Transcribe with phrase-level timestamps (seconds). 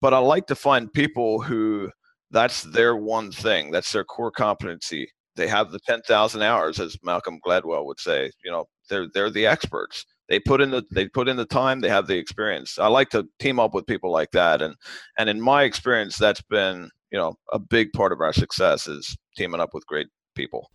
[0.00, 1.90] but I like to find people who
[2.30, 5.08] that's their one thing, that's their core competency.
[5.36, 8.30] They have the 10,000 hours, as Malcolm Gladwell would say.
[8.44, 10.04] You know, they're they're the experts.
[10.28, 11.80] They put in the they put in the time.
[11.80, 12.78] They have the experience.
[12.78, 14.74] I like to team up with people like that, and
[15.18, 19.16] and in my experience, that's been you know a big part of our success is
[19.36, 20.70] teaming up with great people.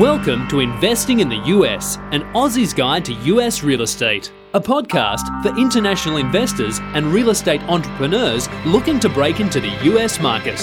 [0.00, 5.24] Welcome to Investing in the US, an Aussie's guide to US real estate, a podcast
[5.40, 10.56] for international investors and real estate entrepreneurs looking to break into the US market.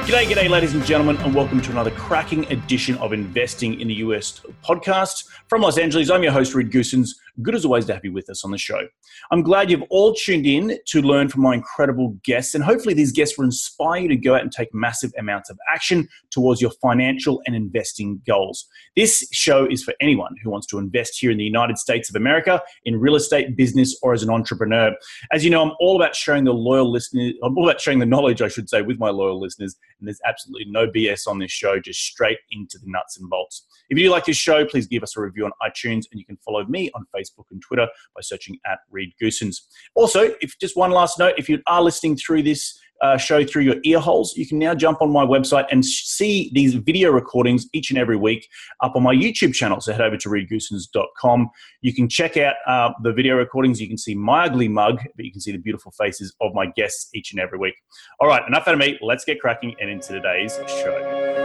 [0.00, 3.94] G'day, g'day, ladies and gentlemen, and welcome to another cracking edition of Investing in the
[3.94, 5.28] US podcast.
[5.46, 7.20] From Los Angeles, I'm your host, Reed Goossens.
[7.40, 8.86] Good as always to have you with us on the show.
[9.30, 13.10] I'm glad you've all tuned in to learn from my incredible guests, and hopefully, these
[13.10, 16.72] guests will inspire you to go out and take massive amounts of action towards your
[16.82, 18.68] financial and investing goals.
[18.96, 22.16] This show is for anyone who wants to invest here in the United States of
[22.16, 24.92] America in real estate, business, or as an entrepreneur.
[25.32, 28.04] As you know, I'm all about sharing the loyal listeners, I'm all about sharing the
[28.04, 31.50] knowledge, I should say, with my loyal listeners, and there's absolutely no BS on this
[31.50, 33.66] show, just straight into the nuts and bolts.
[33.88, 36.36] If you like this show, please give us a review on iTunes, and you can
[36.44, 39.56] follow me on Facebook and Twitter by searching at Reed Goossens.
[39.94, 43.62] Also, if just one last note, if you are listening through this uh, show through
[43.62, 47.66] your ear holes, you can now jump on my website and see these video recordings
[47.72, 48.48] each and every week
[48.80, 49.80] up on my YouTube channel.
[49.80, 51.50] So head over to reedgoossens.com.
[51.80, 53.80] You can check out uh, the video recordings.
[53.80, 56.66] You can see my ugly mug, but you can see the beautiful faces of my
[56.66, 57.74] guests each and every week.
[58.20, 58.98] All right, enough out of me.
[59.02, 61.41] Let's get cracking and into today's show.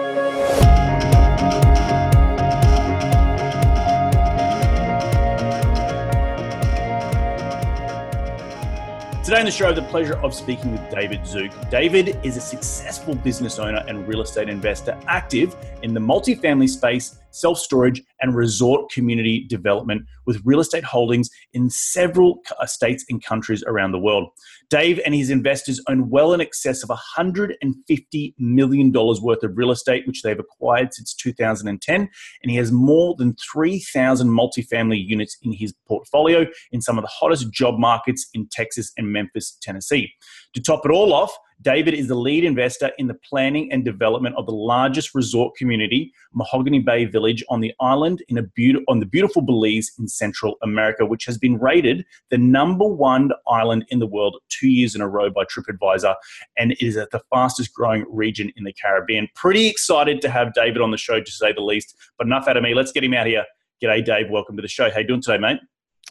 [9.27, 11.51] Today on the show, I have the pleasure of speaking with David Zook.
[11.69, 17.19] David is a successful business owner and real estate investor active in the multifamily space
[17.39, 23.23] self storage, and resort community development with real estate holdings in several uh, states and
[23.23, 24.29] countries around the world.
[24.69, 30.05] Dave and his investors own well in excess of $150 million worth of real estate,
[30.05, 32.01] which they've acquired since 2010.
[32.01, 37.11] And he has more than 3,000 multifamily units in his portfolio in some of the
[37.11, 40.11] hottest job markets in Texas and Memphis, Tennessee.
[40.53, 44.35] To top it all off, David is the lead investor in the planning and development
[44.35, 48.99] of the largest resort community, Mahogany Bay Village, on the island in a be- on
[48.99, 53.97] the beautiful Belize in Central America, which has been rated the number one island in
[53.99, 56.15] the world two years in a row by TripAdvisor,
[56.57, 59.27] and is at the fastest growing region in the Caribbean.
[59.35, 61.95] Pretty excited to have David on the show, to say the least.
[62.17, 62.75] But enough out of me.
[62.75, 63.45] Let's get him out here.
[63.81, 64.29] G'day, Dave.
[64.29, 64.91] Welcome to the show.
[64.91, 65.59] How you doing today, mate?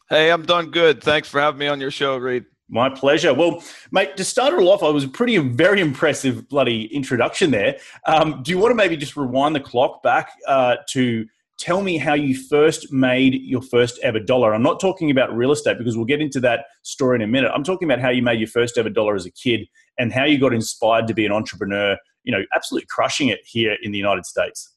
[0.08, 1.02] Hey, I'm doing good.
[1.02, 2.44] Thanks for having me on your show, Reed.
[2.68, 3.32] My pleasure.
[3.32, 3.62] Well,
[3.92, 7.78] mate, to start it all off, I was a pretty, very impressive bloody introduction there.
[8.06, 11.26] Um, do you want to maybe just rewind the clock back uh, to
[11.58, 14.52] tell me how you first made your first ever dollar?
[14.52, 17.52] I'm not talking about real estate because we'll get into that story in a minute.
[17.54, 20.24] I'm talking about how you made your first ever dollar as a kid and how
[20.24, 23.98] you got inspired to be an entrepreneur, you know, absolutely crushing it here in the
[23.98, 24.75] United States.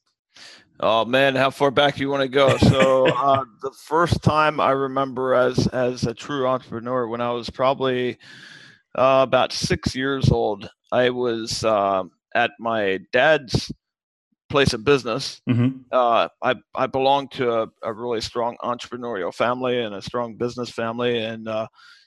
[0.82, 2.56] Oh man, how far back you want to go?
[2.56, 7.50] So uh, the first time I remember as as a true entrepreneur, when I was
[7.50, 8.16] probably
[8.96, 12.04] uh, about six years old, I was uh,
[12.34, 13.70] at my dad's
[14.48, 15.42] place of business.
[15.48, 15.80] Mm-hmm.
[15.92, 20.70] Uh, I I belonged to a, a, really strong entrepreneurial family and a strong business
[20.70, 21.66] family, and uh,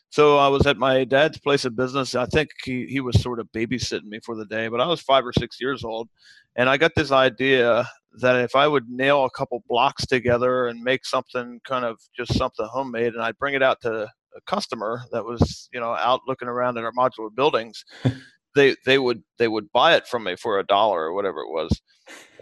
[0.09, 2.15] so I was at my dad's place of business.
[2.15, 4.99] I think he he was sort of babysitting me for the day, but I was
[4.99, 6.09] five or six years old,
[6.55, 7.87] and I got this idea
[8.19, 12.35] that if I would nail a couple blocks together and make something kind of just
[12.35, 14.03] something homemade, and I'd bring it out to
[14.35, 17.83] a customer that was you know out looking around at our modular buildings,
[18.55, 21.49] they they would they would buy it from me for a dollar or whatever it
[21.49, 21.81] was,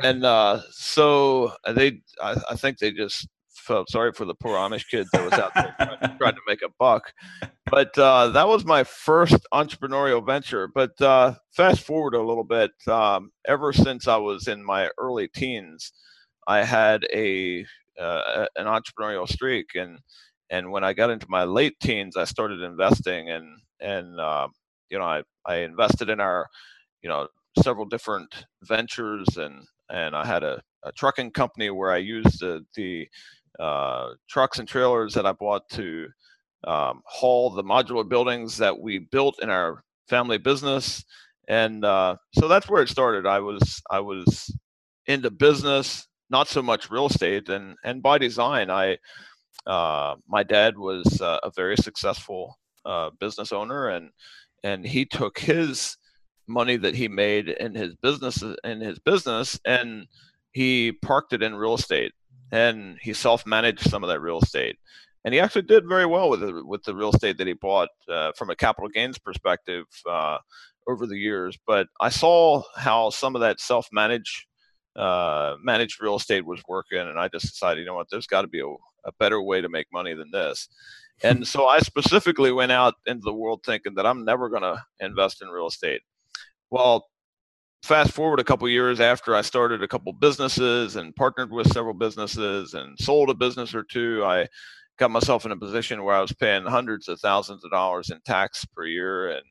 [0.01, 3.27] and uh, so they I, I think they just
[3.61, 6.61] felt sorry for the poor Amish kid that was out there trying, trying, to make
[6.61, 7.13] a buck.
[7.69, 10.67] But uh, that was my first entrepreneurial venture.
[10.67, 15.27] But uh, fast forward a little bit, um, ever since I was in my early
[15.27, 15.91] teens,
[16.47, 17.65] I had a
[17.99, 19.99] uh, an entrepreneurial streak, and
[20.49, 23.47] and when I got into my late teens, I started investing, and
[23.79, 24.47] and uh,
[24.89, 26.47] you know I I invested in our
[27.01, 27.27] you know
[27.61, 32.65] several different ventures and and I had a, a trucking company where I used the,
[32.75, 33.07] the
[33.59, 36.07] uh, trucks and trailers that I bought to
[36.67, 41.03] um, haul the modular buildings that we built in our family business,
[41.47, 43.25] and uh, so that's where it started.
[43.25, 44.53] I was I was
[45.07, 48.97] into business, not so much real estate, and and by design, I
[49.65, 54.11] uh, my dad was a very successful uh, business owner, and
[54.63, 55.97] and he took his
[56.47, 60.05] money that he made in his business in his business and
[60.51, 62.11] he parked it in real estate
[62.51, 64.77] and he self-managed some of that real estate
[65.23, 67.89] and he actually did very well with the, with the real estate that he bought
[68.09, 70.37] uh, from a capital gains perspective uh,
[70.87, 71.57] over the years.
[71.67, 74.45] But I saw how some of that self-managed
[74.95, 78.41] uh, managed real estate was working, and I just decided, you know what, there's got
[78.41, 80.67] to be a, a better way to make money than this.
[81.23, 84.83] And so I specifically went out into the world thinking that I'm never going to
[84.99, 86.01] invest in real estate.
[86.71, 87.07] Well,
[87.83, 91.93] fast forward a couple years after I started a couple businesses and partnered with several
[91.93, 94.47] businesses and sold a business or two, I
[94.97, 98.19] got myself in a position where I was paying hundreds of thousands of dollars in
[98.21, 99.45] tax per year, and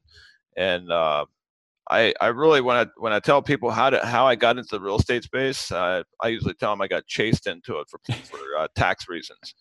[0.56, 1.24] and uh,
[1.90, 4.70] I I really when I when I tell people how to how I got into
[4.70, 7.98] the real estate space, uh, I usually tell them I got chased into it for
[8.24, 9.54] for uh, tax reasons.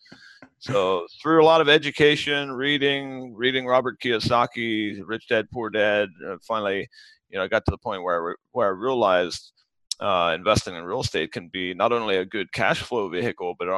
[0.60, 6.36] So through a lot of education, reading, reading Robert Kiyosaki, Rich Dad Poor Dad, uh,
[6.46, 6.86] finally,
[7.30, 9.52] you know, I got to the point where I, where I realized
[10.00, 13.68] uh, investing in real estate can be not only a good cash flow vehicle, but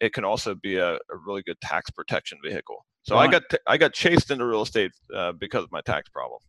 [0.00, 2.84] it can also be a, a really good tax protection vehicle.
[3.02, 3.28] So right.
[3.28, 6.40] I got t- I got chased into real estate uh, because of my tax problem.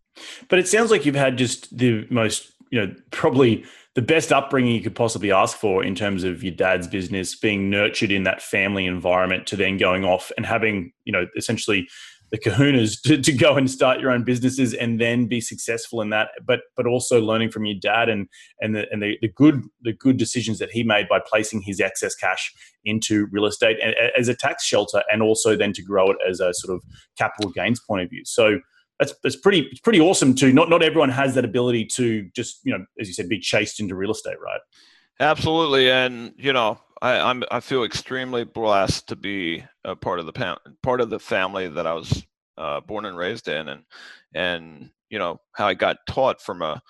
[0.50, 3.66] But it sounds like you've had just the most, you know, probably
[3.96, 7.70] the best upbringing you could possibly ask for in terms of your dad's business, being
[7.70, 11.88] nurtured in that family environment, to then going off and having, you know, essentially
[12.32, 16.10] the kahunas to, to go and start your own businesses and then be successful in
[16.10, 18.28] that but but also learning from your dad and
[18.60, 21.80] and the and the, the good the good decisions that he made by placing his
[21.80, 22.54] excess cash
[22.86, 23.78] into real estate
[24.18, 26.84] as a tax shelter and also then to grow it as a sort of
[27.18, 28.24] capital gains point of view.
[28.26, 28.60] So
[29.00, 32.60] that's, that's pretty it's pretty awesome too not not everyone has that ability to just
[32.66, 34.60] you know as you said be chased into real estate right
[35.20, 40.26] absolutely and you know I, I'm I feel extremely blessed to be a part of
[40.26, 42.24] the part of the family that I was
[42.58, 43.84] uh, born and raised in, and
[44.36, 46.82] and you know how I got taught from a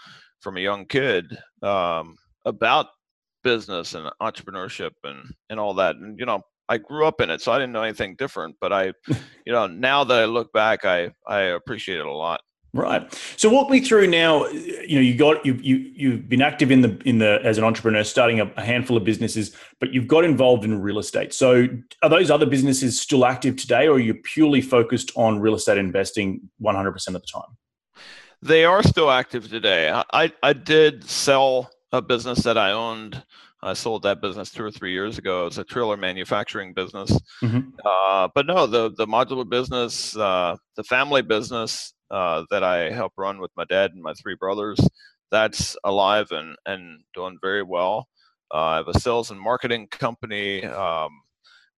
[0.41, 2.87] from a young kid um, about
[3.43, 5.95] business and entrepreneurship and and all that.
[5.97, 8.55] And you know I grew up in it, so I didn't know anything different.
[8.59, 8.93] But I,
[9.45, 12.41] you know, now that I look back, I I appreciate it a lot.
[12.71, 13.11] Right.
[13.35, 14.45] So walk me through now.
[14.47, 17.63] You know, you got you you you've been active in the in the as an
[17.63, 21.33] entrepreneur, starting a, a, handful of businesses, but you've got involved in real estate.
[21.33, 21.67] So
[22.03, 25.79] are those other businesses still active today, or are you purely focused on real estate
[25.79, 27.57] investing one hundred percent of the time?
[28.43, 29.91] They are still active today.
[30.13, 33.23] I I did sell a business that I owned.
[33.61, 35.45] I sold that business two or three years ago.
[35.45, 37.11] It's a trailer manufacturing business.
[37.43, 37.69] Mm-hmm.
[37.83, 43.13] Uh, but no, the the modular business, uh, the family business uh, that I help
[43.17, 44.79] run with my dad and my three brothers.
[45.31, 48.07] That's alive and, and doing very well.
[48.53, 50.65] Uh, I have a sales and marketing company.
[50.65, 51.11] Um,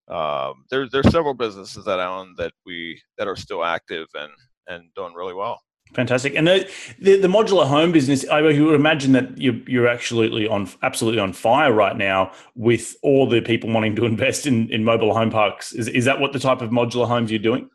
[0.08, 4.32] uh, there, there's several businesses that I own that we that are still active and
[4.68, 5.60] and doing really well.
[5.94, 6.36] Fantastic.
[6.36, 10.70] And the, the, the modular home business, I would imagine that you're, you're absolutely on
[10.84, 15.14] absolutely on fire right now with all the people wanting to invest in, in mobile
[15.14, 15.74] home parks.
[15.74, 17.70] Is, is that what the type of modular homes you're doing?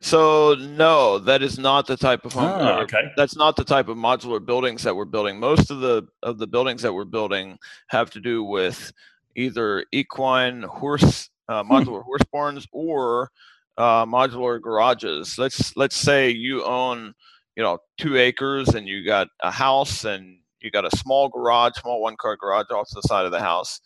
[0.00, 2.44] So no, that is not the type of home.
[2.44, 3.10] Oh, okay.
[3.16, 5.40] That's not the type of modular buildings that we're building.
[5.40, 8.92] Most of the of the buildings that we're building have to do with
[9.34, 11.72] either equine horse uh, hmm.
[11.72, 13.30] modular horse barns or
[13.76, 15.36] uh, modular garages.
[15.36, 17.14] Let's let's say you own
[17.58, 21.72] you know two acres and you got a house and you got a small garage,
[21.74, 23.80] small one car garage off to the side of the house.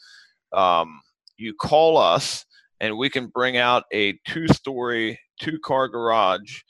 [0.53, 1.01] Um,
[1.39, 2.45] you call us
[2.81, 6.61] and we can bring out a two story two car garage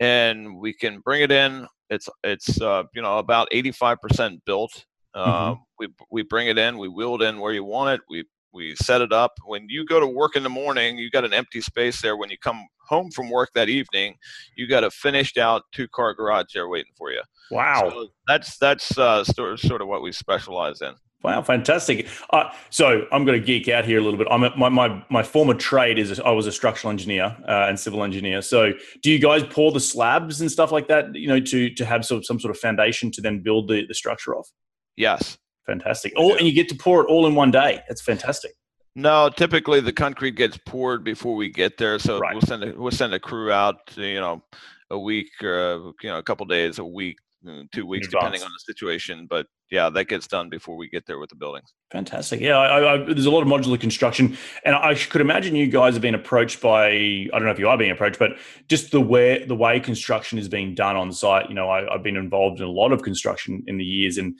[0.00, 5.30] and we can bring it in it's it's uh, you know about 85% built mm-hmm.
[5.30, 8.24] Um, we we bring it in we wheel it in where you want it we
[8.56, 11.32] we set it up when you go to work in the morning you got an
[11.32, 14.14] empty space there when you come home from work that evening
[14.56, 18.58] you got a finished out two car garage there waiting for you wow so that's
[18.58, 22.06] that's uh, sort, sort of what we specialize in Wow, fantastic!
[22.30, 24.28] Uh, so I'm going to geek out here a little bit.
[24.30, 27.80] I'm a, my, my my former trade is I was a structural engineer uh, and
[27.80, 28.42] civil engineer.
[28.42, 28.72] So
[29.02, 31.14] do you guys pour the slabs and stuff like that?
[31.16, 33.94] You know, to to have some some sort of foundation to then build the, the
[33.94, 34.48] structure off.
[34.96, 35.36] Yes,
[35.66, 36.12] fantastic.
[36.16, 37.82] All and you get to pour it all in one day.
[37.88, 38.52] That's fantastic.
[38.94, 41.98] No, typically the concrete gets poured before we get there.
[41.98, 42.34] So right.
[42.34, 43.76] we'll send a, we'll send a crew out.
[43.96, 44.42] You know,
[44.90, 48.50] a week or you know a couple days a week Mm, two weeks, depending on
[48.50, 49.26] the situation.
[49.28, 51.72] But yeah, that gets done before we get there with the buildings.
[51.92, 52.40] Fantastic.
[52.40, 55.94] Yeah, I, I, there's a lot of modular construction, and I could imagine you guys
[55.94, 58.32] have been approached by I don't know if you are being approached, but
[58.68, 61.48] just the way the way construction is being done on site.
[61.48, 64.38] You know, I, I've been involved in a lot of construction in the years, and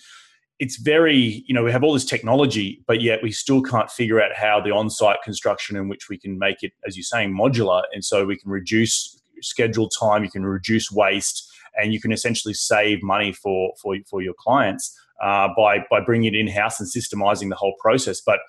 [0.58, 4.20] it's very you know we have all this technology, but yet we still can't figure
[4.20, 7.82] out how the on-site construction in which we can make it, as you're saying, modular,
[7.92, 12.54] and so we can reduce schedule time, you can reduce waste and you can essentially
[12.54, 16.88] save money for for for your clients uh, by by bringing it in house and
[16.88, 18.20] systemizing the whole process.
[18.20, 18.40] But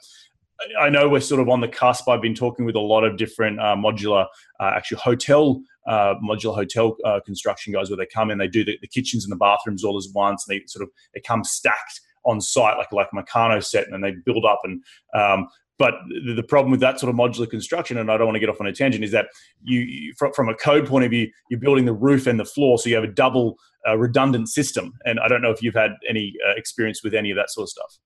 [0.80, 2.10] I know we're sort of on the cusp.
[2.10, 4.26] I've been talking with a lot of different uh, modular,
[4.60, 8.64] uh, actually hotel, uh, modular hotel uh, construction guys where they come in, they do
[8.64, 11.44] the, the, kitchens and the bathrooms all as once, and they sort of they come
[11.44, 14.62] stacked on site like like a Meccano set, and then they build up.
[14.64, 15.48] And um,
[15.80, 15.94] but
[16.26, 18.60] the, problem with that sort of modular construction, and I don't want to get off
[18.60, 19.28] on a tangent, is that
[19.64, 22.46] you, you from, from, a code point of view, you're building the roof and the
[22.46, 24.94] floor, so you have a double uh, redundant system.
[25.06, 27.66] And I don't know if you've had any uh, experience with any of that sort
[27.66, 28.00] of stuff.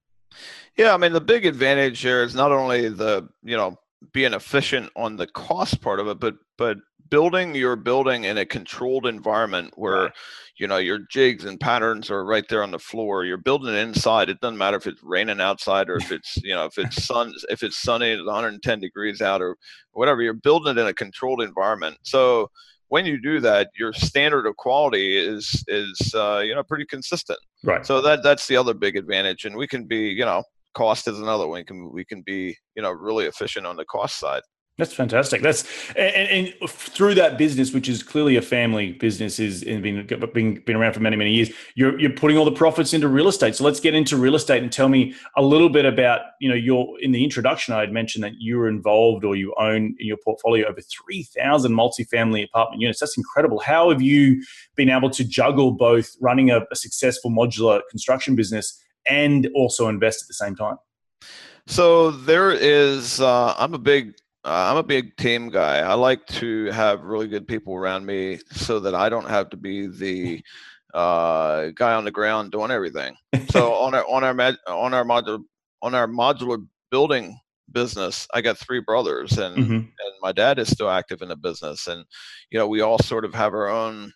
[0.77, 3.77] Yeah, I mean the big advantage here is not only the you know
[4.13, 6.77] being efficient on the cost part of it, but but
[7.11, 10.11] building your building in a controlled environment where right.
[10.57, 13.23] you know your jigs and patterns are right there on the floor.
[13.23, 14.29] You're building it inside.
[14.29, 17.33] It doesn't matter if it's raining outside or if it's you know if it's sun
[17.49, 19.57] if it's sunny, it's 110 degrees out or
[19.91, 20.23] whatever.
[20.23, 21.97] You're building it in a controlled environment.
[22.01, 22.49] So
[22.87, 27.39] when you do that, your standard of quality is is uh, you know pretty consistent.
[27.63, 27.85] Right.
[27.85, 31.19] So that that's the other big advantage, and we can be you know cost is
[31.19, 31.59] another one.
[31.59, 34.41] We can we can be you know really efficient on the cost side.
[34.81, 35.43] That's fantastic.
[35.43, 35.63] That's
[35.95, 40.75] and, and, through that business, which is clearly a family business, is been, been been
[40.75, 41.51] around for many many years.
[41.75, 43.55] You're you're putting all the profits into real estate.
[43.55, 46.55] So let's get into real estate and tell me a little bit about you know
[46.55, 50.07] your in the introduction I had mentioned that you were involved or you own in
[50.07, 53.01] your portfolio over three thousand multifamily apartment units.
[53.01, 53.59] That's incredible.
[53.59, 54.43] How have you
[54.75, 60.23] been able to juggle both running a, a successful modular construction business and also invest
[60.23, 60.77] at the same time?
[61.67, 63.21] So there is.
[63.21, 65.79] Uh, I'm a big I'm a big team guy.
[65.79, 69.57] I like to have really good people around me so that I don't have to
[69.57, 70.41] be the
[70.93, 73.15] uh, guy on the ground doing everything.
[73.49, 75.43] So on our on our on our modular
[75.81, 77.39] on our modular building
[77.71, 79.73] business, I got three brothers, and mm-hmm.
[79.73, 82.03] and my dad is still active in the business, and
[82.49, 84.11] you know we all sort of have our own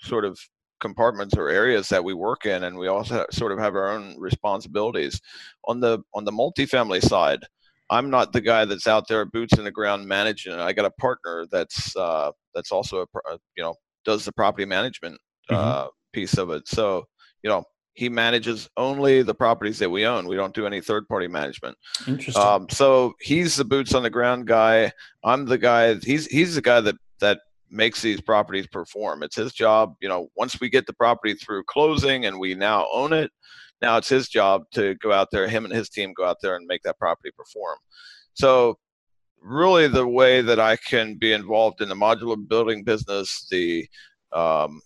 [0.00, 0.38] sort of
[0.80, 4.16] compartments or areas that we work in, and we also sort of have our own
[4.18, 5.20] responsibilities.
[5.68, 7.44] On the on the multifamily side,
[7.92, 10.58] I'm not the guy that's out there boots in the ground managing it.
[10.58, 15.18] I got a partner that's uh, that's also a, you know does the property management
[15.50, 15.88] uh, mm-hmm.
[16.12, 16.66] piece of it.
[16.66, 17.04] So
[17.42, 20.26] you know he manages only the properties that we own.
[20.26, 21.76] We don't do any third party management.
[22.08, 22.42] Interesting.
[22.42, 24.90] Um, so he's the boots on the ground guy.
[25.22, 25.94] I'm the guy.
[25.96, 29.22] He's he's the guy that that makes these properties perform.
[29.22, 29.94] It's his job.
[30.00, 33.30] You know, once we get the property through closing and we now own it,
[33.82, 36.56] now it's his job to go out there, him and his team go out there
[36.56, 37.76] and make that property perform.
[38.34, 38.78] So,
[39.42, 43.86] really, the way that I can be involved in the modular building business, the
[44.32, 44.80] um,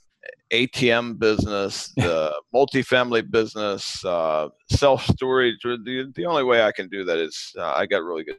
[0.50, 5.62] ATM business, the multifamily business, uh, self storage.
[5.62, 8.38] The the only way I can do that is uh, I got really good,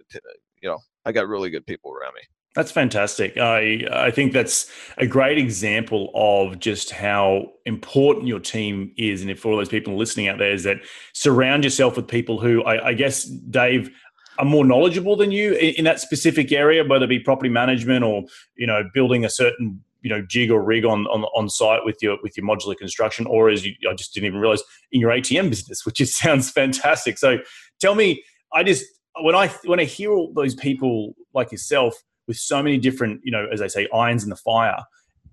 [0.62, 2.22] you know, I got really good people around me.
[2.58, 3.38] That's fantastic.
[3.38, 4.66] I I think that's
[4.98, 9.96] a great example of just how important your team is, and if all those people
[9.96, 10.78] listening out there is that
[11.14, 13.92] surround yourself with people who I, I guess Dave
[14.40, 18.04] are more knowledgeable than you in, in, that specific area, whether it be property management
[18.04, 18.24] or
[18.56, 21.98] you know building a certain you know jig or rig on on, on site with
[22.02, 25.12] your with your modular construction, or as you I just didn't even realize in your
[25.12, 27.20] ATM business, which just sounds fantastic.
[27.20, 27.38] So
[27.80, 28.84] tell me, I just
[29.22, 31.94] when I when I hear all those people like yourself
[32.28, 34.78] with so many different, you know, as I say, irons in the fire,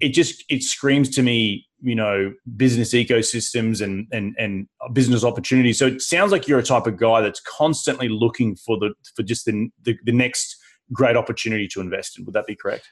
[0.00, 5.78] it just it screams to me, you know, business ecosystems and and and business opportunities.
[5.78, 9.22] So it sounds like you're a type of guy that's constantly looking for the for
[9.22, 10.56] just the the, the next
[10.92, 12.24] great opportunity to invest in.
[12.24, 12.88] Would that be correct?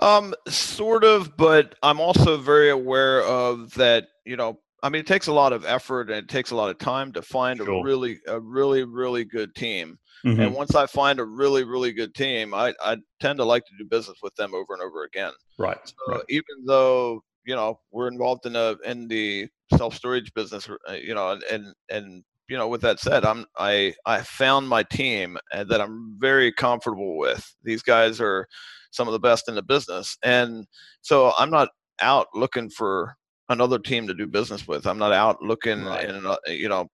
[0.00, 4.08] Um, sort of, but I'm also very aware of that.
[4.24, 6.70] You know, I mean, it takes a lot of effort and it takes a lot
[6.70, 7.80] of time to find sure.
[7.80, 9.98] a really, a really, really good team.
[10.26, 10.40] Mm-hmm.
[10.40, 13.72] And once I find a really, really good team, I, I tend to like to
[13.78, 15.32] do business with them over and over again.
[15.56, 15.78] Right.
[15.84, 16.24] So right.
[16.28, 21.14] even though you know we're involved in a in the self storage business, uh, you
[21.14, 25.80] know, and and you know, with that said, I'm I I found my team that
[25.80, 27.54] I'm very comfortable with.
[27.62, 28.46] These guys are
[28.90, 30.66] some of the best in the business, and
[31.02, 31.68] so I'm not
[32.00, 33.14] out looking for
[33.48, 34.86] another team to do business with.
[34.86, 36.08] I'm not out looking right.
[36.08, 36.88] in you know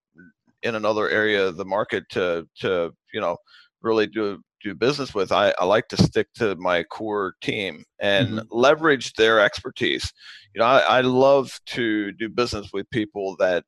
[0.63, 3.37] in another area of the market to to you know
[3.83, 5.33] really do do business with.
[5.33, 8.47] I, I like to stick to my core team and mm-hmm.
[8.51, 10.13] leverage their expertise.
[10.55, 13.65] You know, I, I love to do business with people that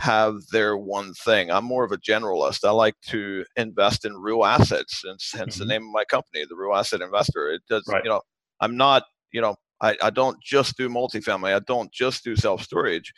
[0.00, 1.50] have their one thing.
[1.50, 2.66] I'm more of a generalist.
[2.66, 5.60] I like to invest in real assets, and hence mm-hmm.
[5.60, 7.50] the name of my company, the Real Asset Investor.
[7.50, 8.04] It does, right.
[8.04, 8.20] you know,
[8.60, 11.54] I'm not, you know, I, I don't just do multifamily.
[11.54, 13.12] I don't just do self storage,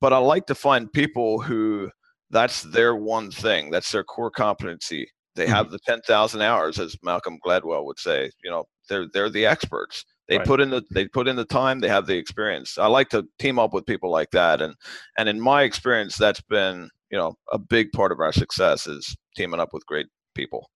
[0.00, 1.90] but I like to find people who
[2.34, 3.70] that's their one thing.
[3.70, 5.08] That's their core competency.
[5.36, 5.72] They have mm-hmm.
[5.74, 8.30] the 10,000 hours, as Malcolm Gladwell would say.
[8.42, 10.04] You know, they're they're the experts.
[10.28, 10.46] They Right.
[10.46, 11.80] put in the they put in the time.
[11.80, 12.76] They have the experience.
[12.76, 14.74] I like to team up with people like that, and
[15.16, 19.16] and in my experience, that's been you know a big part of our success is
[19.36, 20.70] teaming up with great people.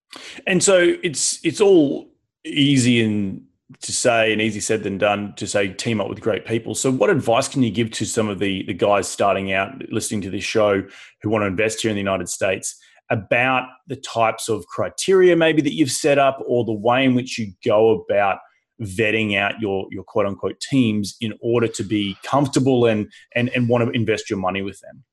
[0.47, 2.09] And so it's it's all
[2.45, 3.43] easy and
[3.83, 6.75] to say and easy said than done to say team up with great people.
[6.75, 10.23] So what advice can you give to some of the the guys starting out listening
[10.23, 10.83] to this show
[11.23, 12.79] who want to invest here in the United States
[13.11, 17.39] about the types of criteria maybe that you've set up or the way in which
[17.39, 18.39] you go about
[18.81, 23.69] vetting out your your quote unquote teams in order to be comfortable and and and
[23.69, 25.05] want to invest your money with them?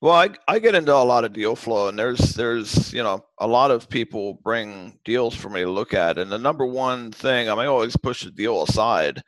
[0.00, 3.24] Well, I, I get into a lot of deal flow, and there's there's you know
[3.38, 7.10] a lot of people bring deals for me to look at, and the number one
[7.10, 9.20] thing I may always push the deal aside,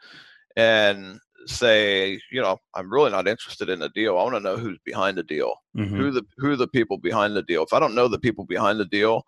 [0.56, 4.16] and say you know I'm really not interested in the deal.
[4.16, 5.96] I want to know who's behind the deal, Mhm.
[5.96, 7.64] who the who are the people behind the deal.
[7.64, 9.24] If I don't know the people behind the deal,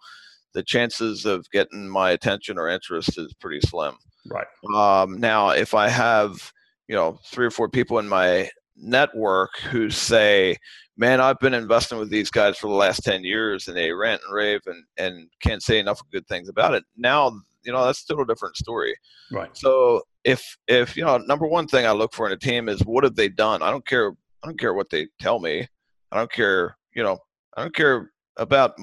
[0.55, 3.97] the chances of getting my attention or interest is pretty slim.
[4.27, 4.47] Right.
[4.75, 6.53] Um, now, if I have,
[6.87, 10.57] you know, three or four people in my network who say,
[10.97, 14.23] man, I've been investing with these guys for the last 10 years and they rant
[14.25, 16.85] and rave and, and can't say enough good things about it.
[16.97, 17.33] Now,
[17.65, 18.95] you know, that's still a different story.
[19.31, 19.51] Right.
[19.57, 22.81] So if, if, you know, number one thing I look for in a team is
[22.81, 23.63] what have they done?
[23.63, 24.13] I don't care.
[24.43, 25.67] I don't care what they tell me.
[26.11, 27.19] I don't care, you know,
[27.57, 28.79] I don't care about,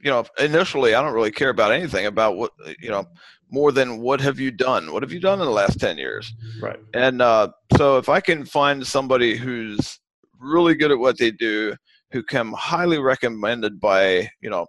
[0.00, 3.06] you know, initially I don't really care about anything about what, you know,
[3.50, 4.92] more than what have you done?
[4.92, 6.32] What have you done in the last 10 years?
[6.60, 6.78] Right.
[6.92, 10.00] And uh, so if I can find somebody who's
[10.38, 11.74] really good at what they do,
[12.10, 14.66] who come highly recommended by, you know,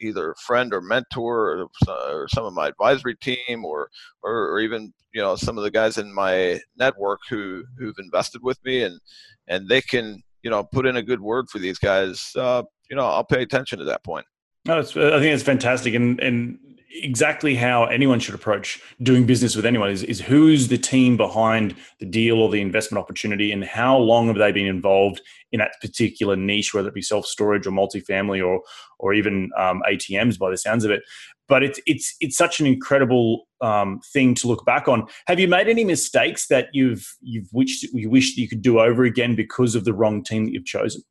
[0.00, 3.88] either a friend or mentor or, or some of my advisory team or,
[4.22, 8.42] or, or even, you know, some of the guys in my network who, who've invested
[8.42, 9.00] with me and,
[9.48, 12.96] and they can, you know, put in a good word for these guys, uh, you
[12.96, 14.26] know, I'll pay attention to that point.
[14.64, 16.58] No, I think it's fantastic, and and
[16.94, 21.74] exactly how anyone should approach doing business with anyone is, is who's the team behind
[22.00, 25.72] the deal or the investment opportunity, and how long have they been involved in that
[25.80, 28.62] particular niche, whether it be self storage or multifamily or
[28.98, 31.02] or even um, ATMs, by the sounds of it.
[31.48, 35.08] But it's it's it's such an incredible um, thing to look back on.
[35.26, 38.78] Have you made any mistakes that you've you've wished you wish that you could do
[38.78, 41.02] over again because of the wrong team that you've chosen?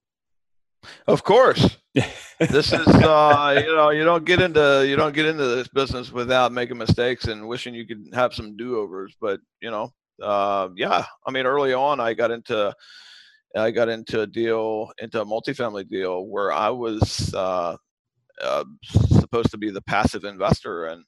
[1.07, 1.77] Of course.
[2.39, 6.11] this is uh, you know you don't get into you don't get into this business
[6.11, 9.91] without making mistakes and wishing you could have some do-overs but you know
[10.23, 12.73] uh, yeah i mean early on i got into
[13.57, 17.75] i got into a deal into a multifamily deal where i was uh,
[18.41, 18.63] uh,
[19.19, 21.03] supposed to be the passive investor and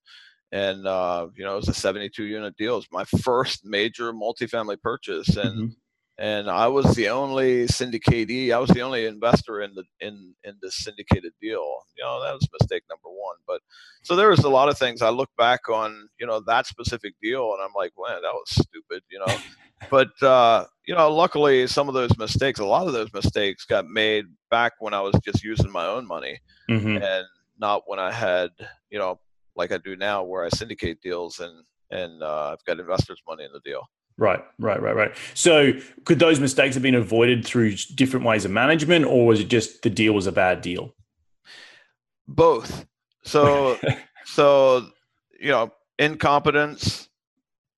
[0.52, 4.82] and uh, you know it was a 72 unit deal it's my first major multifamily
[4.82, 5.76] purchase and Mhm.
[6.18, 8.52] And I was the only syndicatee.
[8.54, 11.80] I was the only investor in the in in this syndicated deal.
[11.98, 13.36] You know, that was mistake number one.
[13.48, 13.62] But
[14.04, 16.08] so there was a lot of things I look back on.
[16.20, 19.04] You know, that specific deal, and I'm like, man, that was stupid.
[19.10, 19.38] You know,
[19.90, 23.88] but uh, you know, luckily some of those mistakes, a lot of those mistakes, got
[23.88, 27.02] made back when I was just using my own money Mhm.
[27.02, 27.26] and
[27.60, 28.50] not when I had
[28.90, 29.20] you know
[29.56, 33.44] like I do now, where I syndicate deals and and uh, I've got investors' money
[33.46, 33.88] in the deal.
[34.18, 35.12] Right, right, right, right.
[35.34, 35.74] So,
[36.06, 39.82] could those mistakes have been avoided through different ways of management, or was it just
[39.82, 40.94] the deal was a bad deal?
[42.28, 42.86] both
[43.24, 43.78] so
[44.26, 44.88] so
[45.40, 47.10] you know incompetence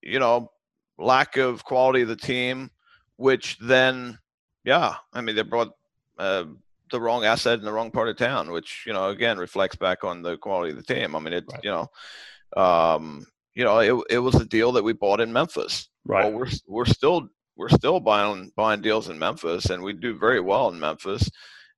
[0.01, 0.51] you know
[0.97, 2.69] lack of quality of the team
[3.17, 4.17] which then
[4.63, 5.71] yeah i mean they brought
[6.19, 6.45] uh,
[6.91, 10.03] the wrong asset in the wrong part of town which you know again reflects back
[10.03, 11.59] on the quality of the team i mean it, Right.
[11.63, 15.89] you know um you know it, it was a deal that we bought in memphis
[16.05, 20.17] Right, well, we're we're still we're still buying buying deals in Memphis, and we do
[20.17, 21.29] very well in Memphis.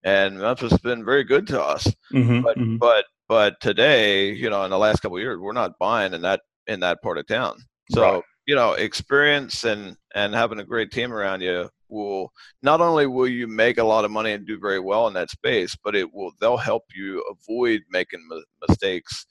[0.04, 1.88] And Memphis has been very good to us.
[2.14, 2.80] Mhm, But mhm.
[2.80, 6.22] but but today, you know, in the last couple of years, we're not buying in
[6.22, 7.58] that in that part of town.
[7.92, 8.24] So Right.
[8.46, 13.28] you know, experience and and having a great team around you will not only will
[13.28, 16.14] you make a lot of money and do very well in that space, but it
[16.14, 19.26] will they'll help you avoid making mi- mistakes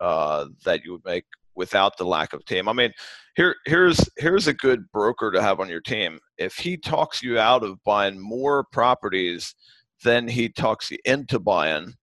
[0.00, 2.68] uh, that you would make without the lack of team.
[2.68, 2.92] I mean,
[3.40, 6.18] here here's here's a good broker to have on your team.
[6.36, 9.54] If he talks you out of buying more properties
[10.04, 11.94] than he talks you into buying,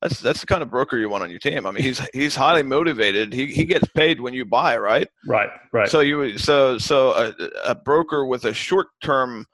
[0.00, 1.66] that's that's the kind of broker you want on your team.
[1.66, 3.34] I mean, he's he's highly motivated.
[3.34, 5.06] He he gets paid when you buy, right?
[5.26, 5.90] right, right.
[5.90, 7.34] So you so so a,
[7.66, 9.44] a broker with a short term,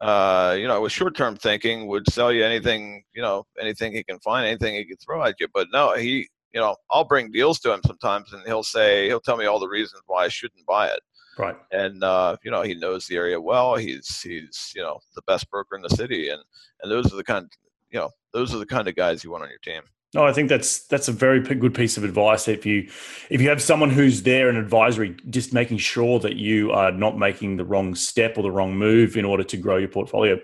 [0.00, 4.02] uh, you know, with short term thinking would sell you anything, you know, anything he
[4.02, 5.46] can find, anything he can throw at you.
[5.54, 9.20] But no, he, you know, I'll bring deals to him sometimes, and he'll say he'll
[9.20, 11.00] tell me all the reasons why I shouldn't buy it.
[11.38, 11.56] right.
[11.70, 13.76] And uh, you know, he knows the area well.
[13.76, 16.42] He's he's you know the best broker in the city, and
[16.82, 17.50] and those are the kind,
[17.90, 19.82] you know, those are the kind of guys you want on your team.
[20.12, 22.48] No, I think that's that's a very good piece of advice.
[22.48, 22.88] If you
[23.30, 27.16] if you have someone who's there in advisory, just making sure that you are not
[27.16, 30.40] making the wrong step or the wrong move in order to grow your portfolio.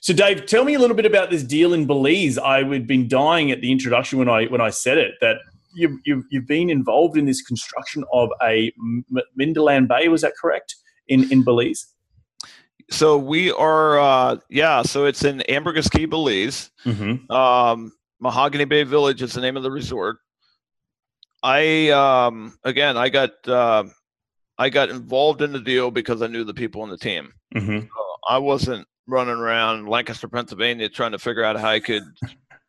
[0.00, 2.38] So, Dave, tell me a little bit about this deal in Belize.
[2.38, 5.38] I had been dying at the introduction when I when I said it that
[5.74, 8.72] you, you've you've been involved in this construction of a
[9.36, 10.06] Mindaland Bay.
[10.06, 10.76] Was that correct
[11.08, 11.88] in in Belize?
[12.90, 14.82] So we are, uh, yeah.
[14.82, 16.70] So it's in Ambergris Caye, Belize.
[16.86, 17.30] Mm-hmm.
[17.30, 20.18] Um, Mahogany Bay Village is the name of the resort.
[21.42, 23.84] I um, again, I got uh,
[24.58, 27.32] I got involved in the deal because I knew the people on the team.
[27.54, 27.80] Mm-hmm.
[27.80, 32.02] So I wasn't running around Lancaster, Pennsylvania, trying to figure out how I could,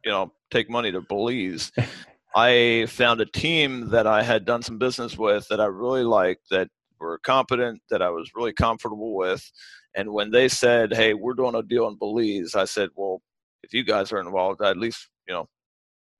[0.06, 1.72] you know, take money to Belize.
[2.36, 6.50] I found a team that I had done some business with that I really liked,
[6.52, 9.52] that were competent, that I was really comfortable with.
[9.96, 13.24] And when they said, "Hey, we're doing a deal in Belize," I said, "Well,
[13.64, 15.48] if you guys are involved, I at least you know,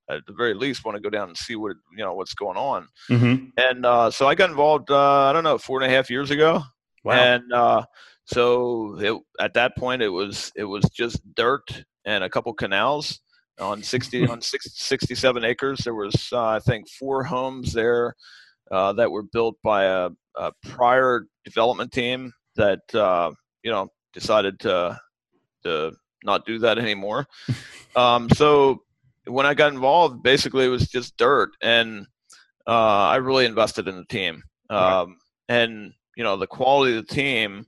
[0.08, 2.56] at the very least, want to go down and see what you know what's going
[2.56, 2.88] on.
[3.10, 3.46] Mm-hmm.
[3.58, 4.90] And uh, so I got involved.
[4.90, 6.62] Uh, I don't know, four and a half years ago.
[7.04, 7.12] Wow.
[7.14, 7.84] And uh,
[8.24, 13.20] so it, at that point, it was it was just dirt and a couple canals
[13.60, 15.80] on 60 on 67 acres.
[15.80, 18.14] There was uh, I think four homes there
[18.70, 23.30] uh, that were built by a, a prior development team that uh,
[23.62, 24.98] you know decided to
[25.64, 25.92] to
[26.24, 27.26] not do that anymore.
[27.96, 28.84] Um, so
[29.26, 32.06] when I got involved, basically it was just dirt, and
[32.66, 34.42] uh, I really invested in the team.
[34.68, 35.06] Um, right.
[35.48, 37.64] And you know, the quality of the team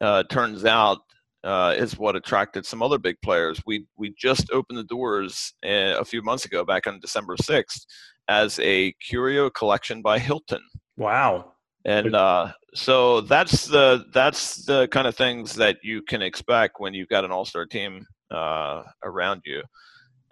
[0.00, 0.98] uh, turns out
[1.42, 3.60] uh, is what attracted some other big players.
[3.66, 7.86] We we just opened the doors uh, a few months ago, back on December sixth,
[8.28, 10.62] as a curio collection by Hilton.
[10.96, 11.52] Wow!
[11.84, 16.94] And uh, so that's the that's the kind of things that you can expect when
[16.94, 19.62] you've got an all star team uh, around you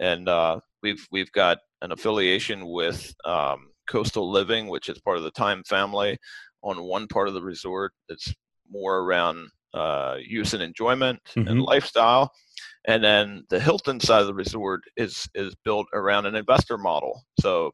[0.03, 5.23] and uh, we've we've got an affiliation with um, Coastal Living, which is part of
[5.23, 6.17] the Time family,
[6.61, 7.93] on one part of the resort.
[8.09, 8.33] It's
[8.69, 11.47] more around uh, use and enjoyment mm-hmm.
[11.47, 12.31] and lifestyle,
[12.85, 17.23] and then the Hilton side of the resort is is built around an investor model.
[17.39, 17.71] So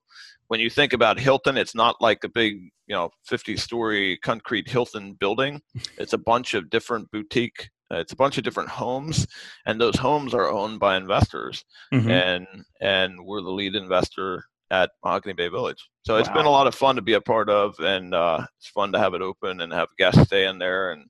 [0.50, 2.56] when you think about Hilton, it's not like a big,
[2.88, 5.62] you know, 50 story concrete Hilton building.
[5.98, 9.28] It's a bunch of different boutique it's a bunch of different homes,
[9.66, 12.10] and those homes are owned by investors, mm-hmm.
[12.10, 12.48] and
[12.82, 15.90] and we're the lead investor at Mahogany Bay Village.
[16.04, 16.20] So wow.
[16.20, 18.92] it's been a lot of fun to be a part of, and uh, it's fun
[18.92, 20.92] to have it open and have guests stay in there.
[20.92, 21.06] And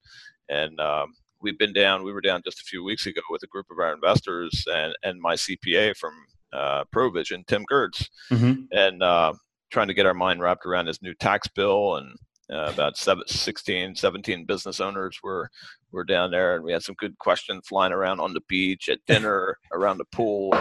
[0.48, 2.04] and um, we've been down.
[2.04, 4.94] We were down just a few weeks ago with a group of our investors and
[5.04, 6.14] and my CPA from
[6.54, 8.64] uh, Provision, Tim Gertz, mm-hmm.
[8.72, 9.34] and uh,
[9.70, 12.16] trying to get our mind wrapped around his new tax bill and
[12.52, 15.50] uh, about seven, 16, 17 business owners were
[15.92, 19.00] were down there, and we had some good questions flying around on the beach, at
[19.08, 20.54] dinner, around the pool,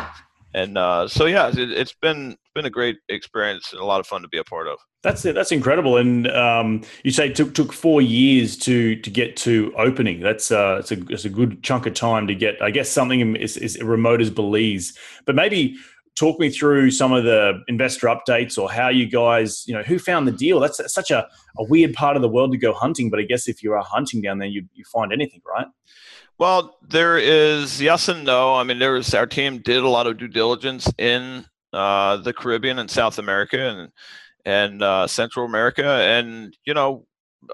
[0.55, 4.07] and uh, so yeah, it, has been been a great experience and a lot of
[4.07, 4.79] fun to be a part of.
[5.03, 5.35] That's it.
[5.35, 5.99] That's incredible.
[5.99, 10.21] And um, you say it took took four years to to get to opening.
[10.21, 12.61] That's uh, it's a it's a good chunk of time to get.
[12.63, 14.97] I guess something is, is remote as Belize,
[15.27, 15.77] but maybe
[16.19, 19.99] talk me through some of the investor updates or how you guys, you know, who
[19.99, 20.59] found the deal.
[20.59, 21.29] That's such a,
[21.59, 23.83] a weird part of the world to go hunting, but I guess if you are
[23.83, 25.67] hunting down there, you, you find anything, right?
[26.39, 28.55] Well, there is yes and no.
[28.55, 32.33] I mean, there was our team did a lot of due diligence in uh, the
[32.33, 33.93] Caribbean and South America and
[34.45, 37.07] and uh, Central America, and you know,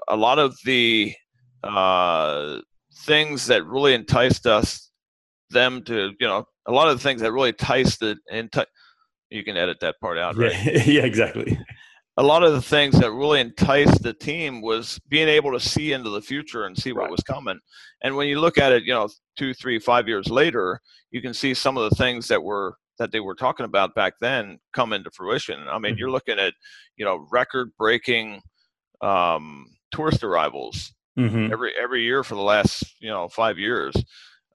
[0.07, 1.13] a lot of the
[1.63, 2.59] uh,
[2.99, 4.84] things that really enticed us
[5.55, 8.51] them to you know a lot of the things that really enticed the and
[9.31, 11.57] you can edit that part out right yeah, yeah exactly
[12.17, 15.91] a lot of the things that really enticed the team was being able to see
[15.91, 17.11] into the future and see what right.
[17.11, 17.59] was coming
[18.03, 20.79] and when you look at it you know two three five years later
[21.11, 24.13] you can see some of the things that were that they were talking about back
[24.21, 25.99] then come into fruition i mean mm-hmm.
[25.99, 26.53] you're looking at
[26.97, 28.41] you know record breaking
[29.01, 31.51] um, tourist arrivals mm-hmm.
[31.51, 33.93] every every year for the last you know five years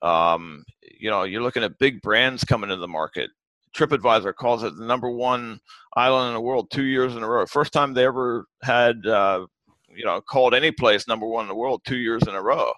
[0.03, 0.65] um,
[0.99, 3.31] you know, you're looking at big brands coming into the market.
[3.75, 5.61] TripAdvisor calls it the number one
[5.97, 7.47] island in the world two years in a row.
[7.47, 9.47] First time they ever had, uh,
[9.95, 12.73] you know, called any place number one in the world two years in a row.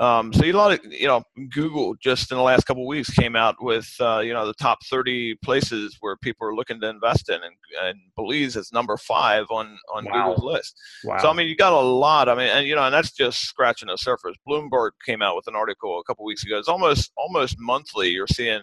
[0.00, 3.10] Um, so you lot of, you know, Google just in the last couple of weeks
[3.10, 6.88] came out with, uh, you know, the top 30 places where people are looking to
[6.88, 10.28] invest in, and, and Belize is number five on on wow.
[10.28, 10.74] Google's list.
[11.04, 11.18] Wow.
[11.18, 12.30] So I mean, you got a lot.
[12.30, 14.36] I mean, and you know, and that's just scratching the surface.
[14.48, 16.58] Bloomberg came out with an article a couple weeks ago.
[16.58, 18.08] It's almost almost monthly.
[18.08, 18.62] You're seeing,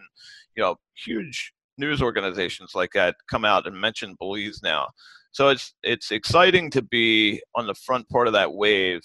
[0.56, 4.88] you know, huge news organizations like that come out and mention Belize now.
[5.34, 9.02] So it's it's exciting to be on the front part of that wave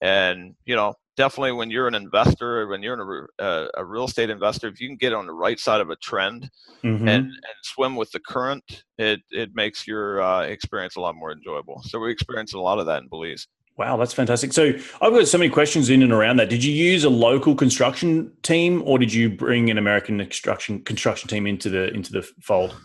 [0.00, 4.04] and you know definitely when you're an investor, when you're in a, a, a, real
[4.04, 6.50] estate investor, if you can get on the right side of a trend
[6.82, 7.08] mm-hmm.
[7.08, 11.32] and, and, swim with the current, it it makes your uh, experience a lot more
[11.32, 11.82] enjoyable.
[11.84, 13.46] So we experienced a lot of that in Belize.
[13.78, 14.52] Wow, that's fantastic.
[14.52, 16.50] So I've got so many questions in and around that.
[16.50, 21.28] Did you use a local construction team, or did you bring an American construction construction
[21.28, 22.76] team into the into the fold?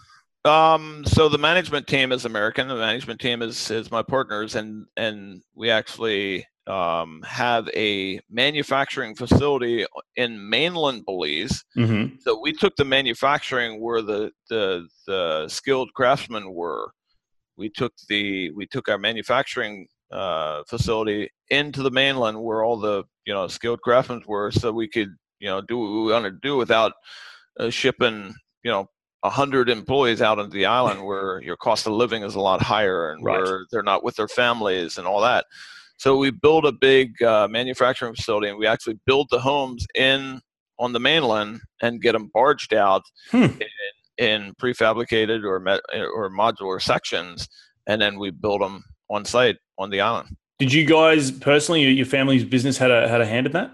[0.45, 2.69] Um, so the management team is American.
[2.69, 9.15] The management team is is my partners, and and we actually um, have a manufacturing
[9.15, 11.63] facility in mainland Belize.
[11.77, 12.15] Mm-hmm.
[12.19, 16.91] So we took the manufacturing where the the the skilled craftsmen were.
[17.57, 23.03] We took the we took our manufacturing uh, facility into the mainland where all the
[23.25, 26.39] you know skilled craftsmen were, so we could you know do what we want to
[26.41, 26.93] do without
[27.59, 28.87] uh, shipping you know
[29.23, 32.61] a hundred employees out into the island where your cost of living is a lot
[32.61, 33.41] higher and right.
[33.41, 35.45] where they're not with their families and all that.
[35.97, 40.39] So we built a big uh, manufacturing facility and we actually build the homes in
[40.79, 43.45] on the mainland and get them barged out hmm.
[43.45, 43.61] in,
[44.17, 47.47] in, prefabricated or met, or modular sections,
[47.87, 50.35] and then we build them on site on the island.
[50.59, 53.71] Did you guys personally, your family's business had a had a hand in that?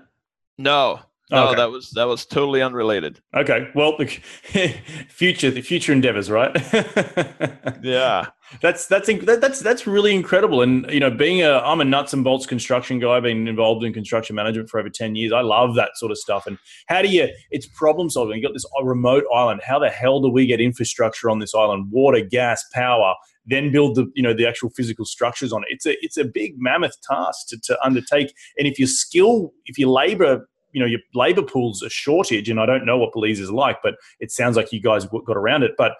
[0.57, 0.99] No,
[1.33, 1.55] no, okay.
[1.55, 3.19] that was that was totally unrelated.
[3.35, 4.05] Okay, well, the
[5.09, 6.51] future the future endeavors, right?
[7.81, 8.27] yeah,
[8.61, 10.61] that's that's that's that's really incredible.
[10.61, 13.93] And you know, being a I'm a nuts and bolts construction guy, been involved in
[13.93, 15.33] construction management for over ten years.
[15.33, 16.45] I love that sort of stuff.
[16.45, 17.29] And how do you?
[17.51, 18.37] It's problem solving.
[18.37, 19.61] You got this remote island.
[19.65, 21.91] How the hell do we get infrastructure on this island?
[21.91, 23.15] Water, gas, power
[23.45, 25.67] then build the you know the actual physical structures on it.
[25.69, 28.33] It's a it's a big mammoth task to, to undertake.
[28.57, 32.59] And if your skill, if your labor, you know your labor pool's a shortage, and
[32.59, 35.63] I don't know what Belize is like, but it sounds like you guys got around
[35.63, 35.71] it.
[35.77, 35.93] But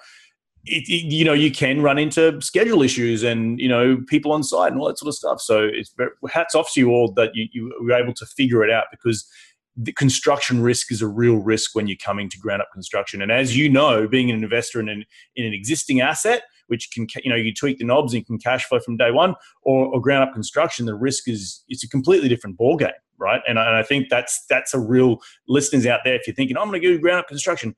[0.66, 4.44] it, it, you know you can run into schedule issues and you know people on
[4.44, 5.42] site and all that sort of stuff.
[5.42, 5.94] So it's
[6.30, 9.28] hats off to you all that you, you were able to figure it out because
[9.76, 13.22] the construction risk is a real risk when you're coming to ground up construction.
[13.22, 15.04] And as you know, being an investor in an,
[15.36, 18.66] in an existing asset, which can you know you tweak the knobs and can cash
[18.66, 22.30] flow from day one, or, or ground up construction, the risk is it's a completely
[22.30, 22.92] different ball game,
[23.24, 23.42] right?
[23.48, 26.16] And I, and I think that's that's a real listeners out there.
[26.16, 27.76] If you're thinking I'm going to go ground up construction,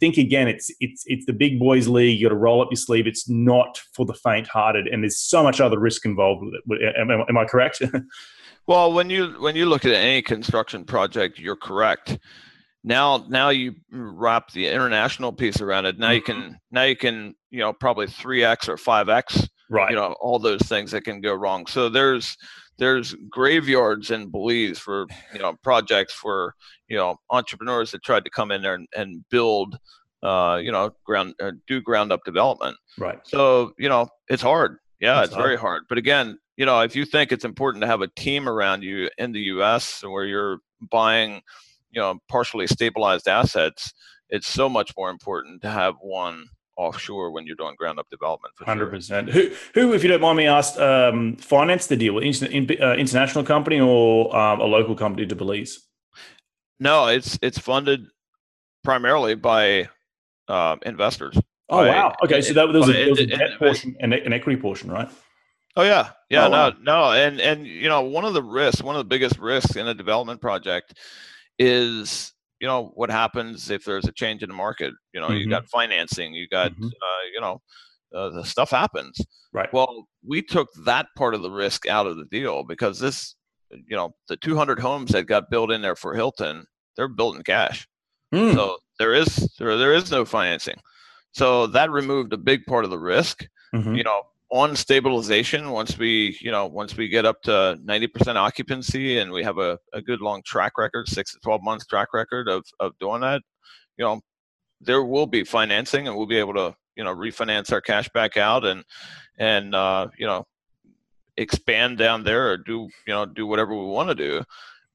[0.00, 0.48] think again.
[0.48, 2.18] It's it's it's the big boys league.
[2.18, 3.06] You got to roll up your sleeve.
[3.06, 6.96] It's not for the faint-hearted, and there's so much other risk involved with it.
[6.98, 7.82] Am, am I correct?
[8.66, 12.18] well, when you when you look at any construction project, you're correct
[12.82, 16.14] now now you wrap the international piece around it now mm-hmm.
[16.14, 20.38] you can now you can you know probably 3x or 5x right you know all
[20.38, 22.36] those things that can go wrong so there's
[22.80, 26.54] there's graveyards in belize for you know projects for
[26.88, 29.78] you know entrepreneurs that tried to come in there and, and build
[30.24, 32.76] uh you know ground uh, do ground up development.
[32.98, 33.20] Right.
[33.24, 34.78] So you know it's hard.
[34.98, 35.84] Yeah it's, it's very hard.
[35.88, 39.08] but again you know if you think it's important to have a team around you
[39.18, 40.58] in the us where you're
[40.90, 41.42] buying
[41.92, 43.92] you know partially stabilized assets,
[44.30, 46.46] it's so much more important to have one
[46.80, 48.54] offshore when you're doing ground up development.
[48.58, 48.90] Hundred sure.
[48.90, 49.30] percent.
[49.30, 52.16] Who, who, if you don't mind me asked, um, financed the deal?
[52.16, 55.80] Uh, international company or um, a local company to Belize?
[56.78, 58.06] No, it's it's funded
[58.82, 59.88] primarily by
[60.48, 61.36] uh, investors.
[61.68, 62.14] Oh by, wow!
[62.24, 65.08] Okay, so that, was, a, there was a debt portion and an equity portion, right?
[65.76, 66.46] Oh yeah, yeah.
[66.46, 66.74] Oh, no, wow.
[66.80, 69.86] no, and and you know one of the risks, one of the biggest risks in
[69.86, 70.98] a development project
[71.58, 75.36] is you know what happens if there's a change in the market you know mm-hmm.
[75.36, 76.86] you got financing you got mm-hmm.
[76.86, 77.60] uh, you know
[78.14, 79.18] uh, the stuff happens
[79.52, 83.34] right well we took that part of the risk out of the deal because this
[83.70, 86.64] you know the 200 homes that got built in there for hilton
[86.96, 87.88] they're built in cash
[88.34, 88.54] mm.
[88.54, 90.76] so there is there, there is no financing
[91.32, 93.94] so that removed a big part of the risk mm-hmm.
[93.94, 99.18] you know on stabilization once we you know once we get up to 90% occupancy
[99.18, 102.48] and we have a, a good long track record six to 12 months track record
[102.48, 103.42] of, of doing that
[103.96, 104.20] you know
[104.80, 108.36] there will be financing and we'll be able to you know refinance our cash back
[108.36, 108.84] out and
[109.38, 110.44] and uh, you know
[111.36, 114.42] expand down there or do you know do whatever we want to do.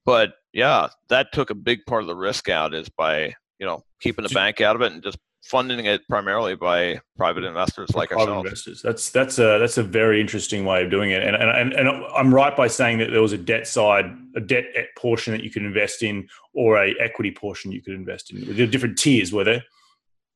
[0.06, 3.84] But yeah that took a big part of the risk out is by you know
[4.02, 8.10] keeping the bank out of it and just funding it primarily by private investors like
[8.10, 8.46] private ourselves.
[8.46, 8.82] Investors.
[8.82, 11.24] That's that's a that's a very interesting way of doing it.
[11.24, 14.06] And, and and I'm right by saying that there was a debt side,
[14.36, 14.66] a debt
[14.98, 18.48] portion that you could invest in, or a equity portion you could invest in.
[18.48, 19.32] Were there different tiers?
[19.32, 19.64] Were there?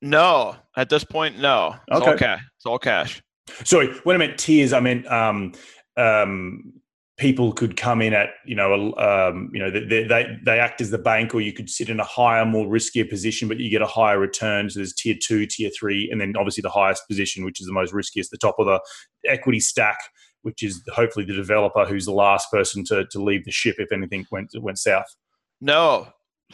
[0.02, 1.76] No, at this point, no.
[1.88, 2.12] It's okay.
[2.12, 2.42] all cash.
[2.56, 3.22] It's all cash.
[3.64, 5.54] Sorry, when I meant tiers, I meant um,
[5.98, 6.74] um,
[7.20, 10.90] people could come in at you know um, you know they, they they act as
[10.90, 13.82] the bank or you could sit in a higher more riskier position but you get
[13.82, 17.44] a higher return so there's tier two tier three and then obviously the highest position
[17.44, 18.80] which is the most riskiest the top of the
[19.30, 20.00] equity stack
[20.42, 23.92] which is hopefully the developer who's the last person to, to leave the ship if
[23.92, 25.16] anything went went south.
[25.62, 26.08] No,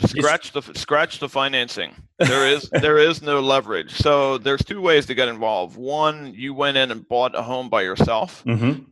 [0.05, 1.93] scratch the scratch the financing.
[2.19, 3.93] There is there is no leverage.
[3.93, 5.77] So there's two ways to get involved.
[5.77, 8.83] One, you went in and bought a home by yourself, Mm-hmm.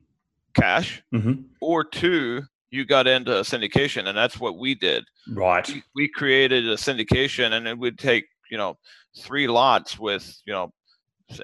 [0.53, 1.43] Cash, Mm-hmm.
[1.61, 5.03] or two, you got into syndication, and that's what we did.
[5.31, 5.67] Right.
[5.67, 8.77] we, we created a syndication and it would take you know
[9.19, 10.71] three lots with you know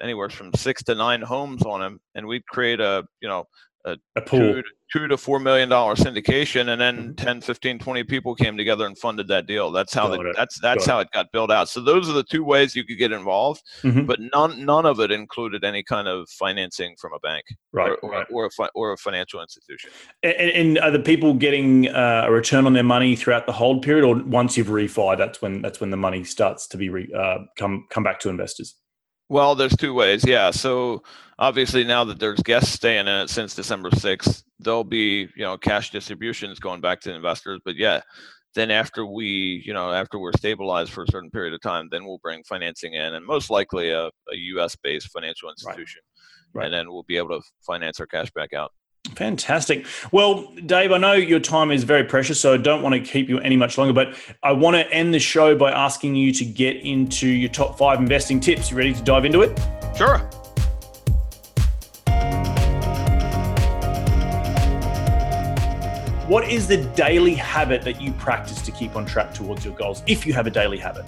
[0.02, 3.46] anywhere from six to nine homes on them and we'd create a you know
[3.86, 4.40] A two, pool.
[4.54, 4.62] to-
[4.92, 7.16] two to four million dollar syndication and then Mhm.
[7.16, 10.34] 10 15 20 people came together and funded that deal that's how the, it.
[10.36, 12.84] that's that's Got how it got built out so those are the two ways you
[12.84, 14.06] could get involved Mhm.
[14.06, 17.92] but none none of it included any kind of financing from a bank Right.
[18.02, 19.90] or, or, or, a, fi- or a financial institution
[20.24, 23.82] And, and are the people getting uh, a return on their money throughout the hold
[23.82, 27.08] period, or once you've refi, that's when that's when the money starts to be re,
[27.16, 28.74] uh, come come back to investors?
[29.30, 30.24] Well, there's two ways.
[30.26, 30.50] Yeah.
[30.50, 31.04] So
[31.38, 35.56] obviously now that there's guests staying in it since December 6th, there'll be, you know,
[35.56, 37.60] cash distributions going back to investors.
[37.64, 38.00] But yeah,
[38.56, 42.04] then after we, you know, after we're stabilized for a certain period of time, then
[42.04, 46.02] we'll bring financing in and most likely a, a US based financial institution.
[46.52, 46.64] Right.
[46.64, 48.72] And then we'll be able to finance our cash back out.
[49.20, 49.84] Fantastic.
[50.12, 53.28] Well, Dave, I know your time is very precious, so I don't want to keep
[53.28, 56.44] you any much longer, but I want to end the show by asking you to
[56.46, 58.70] get into your top five investing tips.
[58.70, 59.60] You ready to dive into it?
[59.94, 60.16] Sure.
[66.26, 70.02] What is the daily habit that you practice to keep on track towards your goals,
[70.06, 71.04] if you have a daily habit?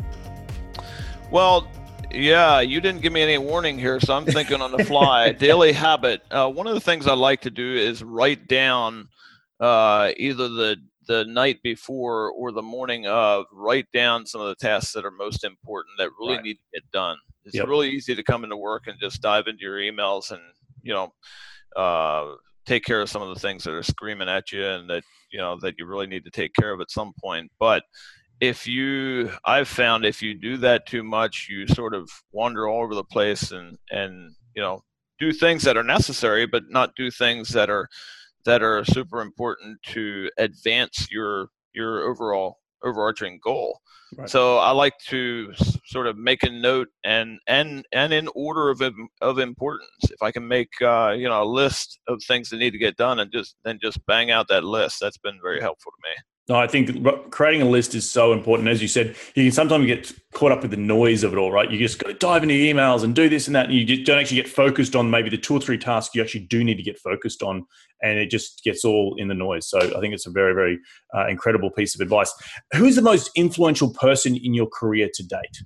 [1.30, 1.66] Well,
[2.14, 5.32] yeah, you didn't give me any warning here, so I'm thinking on the fly.
[5.38, 6.22] Daily habit.
[6.30, 9.08] Uh, one of the things I like to do is write down
[9.60, 10.76] uh, either the
[11.08, 13.46] the night before or the morning of.
[13.52, 16.44] Write down some of the tasks that are most important that really Right.
[16.44, 17.16] need to get done.
[17.44, 17.66] It's Yep.
[17.66, 20.40] really easy to come into work and just dive into your emails and
[20.82, 21.12] you know
[21.76, 22.34] uh,
[22.66, 25.38] take care of some of the things that are screaming at you and that you
[25.38, 27.50] know that you really need to take care of at some point.
[27.58, 27.82] But
[28.42, 32.82] if you i've found if you do that too much you sort of wander all
[32.82, 34.82] over the place and and you know
[35.20, 37.88] do things that are necessary but not do things that are
[38.44, 43.78] that are super important to advance your your overall overarching goal.
[44.18, 44.28] Right.
[44.28, 45.54] so i like to
[45.86, 48.82] sort of make a note and and and in order of
[49.20, 49.88] of importance.
[50.10, 52.96] If i can make uh, you know a list of things that need to get
[52.96, 56.14] done and just then just bang out that list that's been very helpful to me
[56.48, 58.68] No, I think creating a list is so important.
[58.68, 61.52] As you said, you can sometimes get caught up with the noise of it all,
[61.52, 61.70] right?
[61.70, 64.18] You just got to dive into emails and do this and that, and you don't
[64.18, 66.82] actually get focused on maybe the two or three tasks you actually do need to
[66.82, 67.64] get focused on,
[68.02, 69.68] and it just gets all in the noise.
[69.68, 70.80] So I think it's a very, very
[71.14, 72.34] uh, incredible piece of advice.
[72.74, 75.62] Who is the most influential person in your career to date?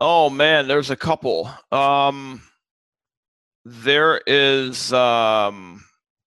[0.00, 1.50] Oh man, there's a couple.
[1.72, 2.40] Um,
[3.66, 5.84] there is um,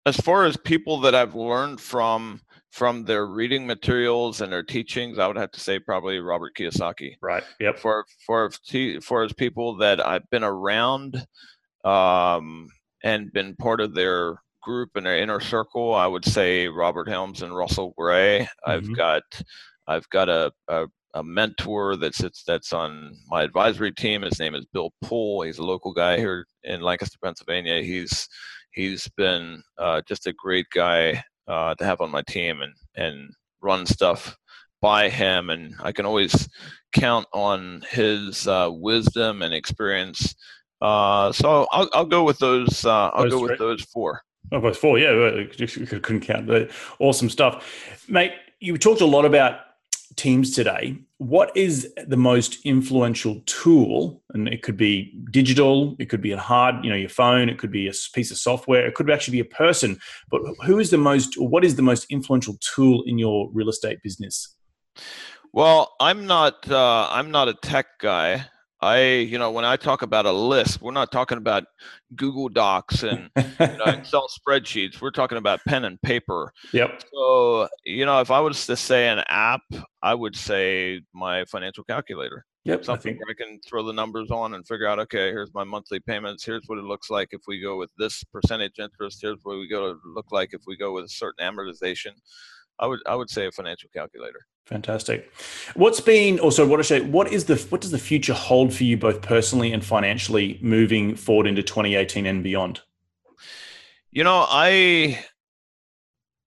[0.08, 2.40] as far as people that I've learned from
[2.70, 7.16] from their reading materials and their teachings, I would have to say probably Robert Kiyosaki.
[7.22, 7.42] Right.
[7.60, 7.78] Yep.
[7.78, 8.50] For for
[9.02, 11.26] for as people that I've been around
[11.84, 12.68] um,
[13.02, 17.42] and been part of their group and their inner circle, I would say Robert Helms
[17.42, 18.48] and Russell Gray.
[18.66, 18.96] I've Mhm.
[18.96, 19.22] got
[19.86, 24.22] I've got a, a a mentor that sits that's on my advisory team.
[24.22, 25.42] His name is Bill Poole.
[25.42, 27.80] He's a local guy here in Lancaster, Pennsylvania.
[27.82, 28.28] He's
[28.78, 33.30] he's been uh, just a great guy uh, to have on my team and and
[33.60, 34.36] run stuff
[34.80, 35.50] by him.
[35.50, 36.48] And I can always
[36.92, 40.34] count on his uh, wisdom and experience.
[40.80, 42.84] Uh, so I'll, I'll go with those.
[42.84, 43.48] Uh, I'll Those go three?
[43.50, 44.22] with those four.
[44.52, 46.48] Oh, plus four, yeah, couldn't count.
[47.00, 48.32] Awesome stuff, mate.
[48.60, 49.60] You talked a lot about
[50.18, 50.98] teams today.
[51.16, 54.22] What is the most influential tool?
[54.30, 57.58] And it could be digital, it could be a hard, you know, your phone, it
[57.58, 59.98] could be a piece of software, it could actually be a person.
[60.30, 63.70] But who is the most, or what is the most influential tool in your real
[63.70, 64.54] estate business?
[65.52, 66.70] Well, I'm not.
[66.70, 68.46] Uh, I'm not a tech guy.
[68.80, 71.64] I, you know, when I talk about a list, we're not talking about
[72.14, 75.00] Google Docs and you know, Excel spreadsheets.
[75.00, 76.52] We're talking about pen and paper.
[76.72, 77.02] yep.
[77.12, 79.62] So, you know, if I was to say an app,
[80.02, 82.44] I would say my financial calculator.
[82.64, 82.80] Yep.
[82.80, 85.52] I Something think where I can throw the numbers on and figure out, okay, here's
[85.54, 86.44] my monthly payments.
[86.44, 89.20] Here's what it looks like if we go with this percentage interest.
[89.22, 92.12] Here's what we go to look like if we go with a certain amortization.
[92.78, 94.40] I would I would say a financial calculator.
[94.68, 95.32] Fantastic.
[95.76, 97.00] What's been also what I say?
[97.00, 101.16] What is the what does the future hold for you both personally and financially moving
[101.16, 102.82] forward into 2018 and beyond?
[104.10, 105.24] You know, I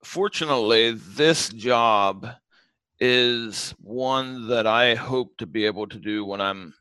[0.04, 2.28] fortunately this job
[3.00, 6.76] is one that I hope to be able to do when I'm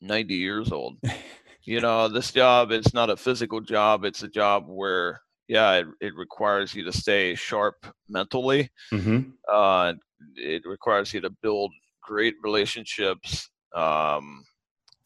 [0.00, 0.98] 90 years old.
[1.62, 4.04] you know, this job is not a physical job.
[4.04, 8.70] It's a job where, yeah, it, it requires you to stay sharp mentally.
[8.92, 9.30] Mm-hmm.
[9.48, 9.92] Uh,
[10.36, 13.48] it requires you to build great relationships.
[13.74, 14.44] Um,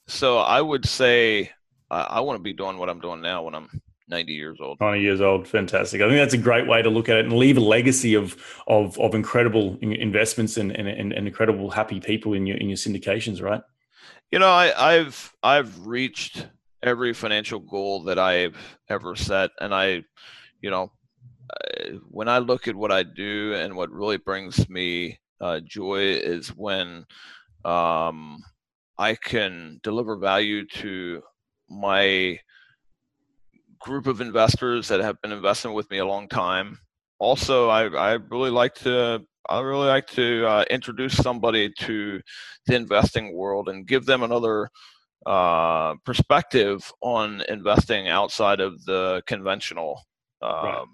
[0.07, 1.51] so I would say
[1.91, 3.69] I, I want to be doing what I'm doing now when I'm
[4.09, 4.79] 90 years old.
[4.81, 6.01] 90 years old, fantastic.
[6.01, 8.37] I think that's a great way to look at it and leave a legacy of
[8.67, 13.43] of, of incredible investments and, and, and incredible happy people in your in your syndications,
[13.43, 13.63] right?
[14.31, 16.47] You know, I, I've I've reached
[16.83, 18.57] every financial goal that I've
[18.89, 20.05] ever set, and I,
[20.61, 20.93] you know,
[22.09, 26.49] when I look at what I do and what really brings me uh, joy is
[26.49, 27.05] when
[27.65, 28.43] um,
[28.99, 31.23] I can deliver value to
[31.69, 32.39] my
[33.81, 36.79] group of investors that have been investing with me a long time.
[37.19, 42.21] Also, I, I really like to I really like to uh, introduce somebody to
[42.67, 44.71] the investing world and give them another
[45.27, 50.01] uh, perspective on investing outside of the conventional
[50.41, 50.85] um, right.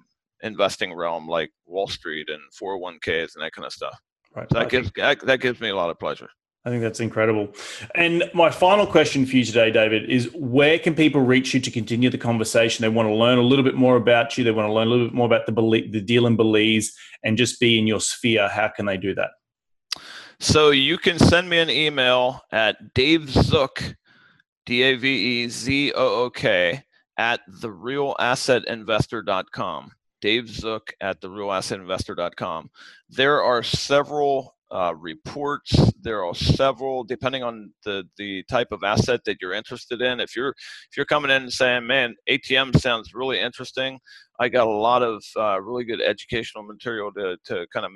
[0.43, 3.99] Investing realm, like Wall Street and 401ks and that kind of stuff.
[4.34, 4.47] Right.
[4.53, 6.28] So that gives that, that gives me a lot of pleasure.
[6.64, 7.49] I think that's incredible.
[7.95, 11.70] And my final question for you today, David, is where can people reach you to
[11.70, 12.82] continue the conversation?
[12.82, 14.45] They want to learn a little bit more about you.
[14.45, 15.53] They want to learn a little bit more about the
[15.91, 16.93] the deal in Belize
[17.24, 18.49] and just be in your sphere.
[18.49, 19.30] How can they do that?
[20.38, 23.97] So you can send me an email at Dave Zook,
[24.66, 26.82] D A V E Z O O K,
[27.16, 29.93] at therealassetinvestor.com.
[30.21, 32.71] Dave Zook at the therealassetinvestor.com.
[33.09, 35.75] There are several uh, reports.
[36.01, 40.21] There are several, depending on the the type of asset that you're interested in.
[40.21, 43.99] If you're if you're coming in and saying, "Man, ATM sounds really interesting,"
[44.39, 47.93] I got a lot of uh, really good educational material to to kind of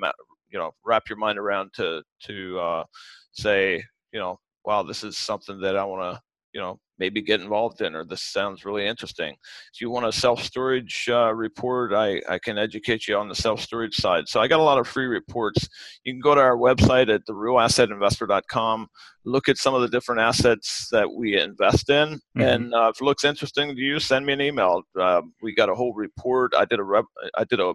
[0.49, 2.83] you know wrap your mind around to to uh,
[3.31, 6.21] say, you know, wow, this is something that I want to
[6.53, 9.35] you know maybe get involved in or this sounds really interesting
[9.73, 13.95] if you want a self-storage uh, report I, I can educate you on the self-storage
[13.95, 15.67] side so i got a lot of free reports
[16.03, 18.87] you can go to our website at therealassetinvestor.com
[19.27, 22.41] look at some of the different assets that we invest in mm-hmm.
[22.41, 25.69] and uh, if it looks interesting to you send me an email uh, we got
[25.69, 27.05] a whole report i did a rep,
[27.37, 27.73] i did a,